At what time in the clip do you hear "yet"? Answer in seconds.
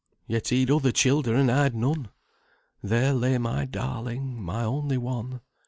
0.25-0.47